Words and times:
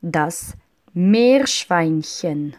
Das 0.00 0.54
Meerschweinchen. 0.92 2.54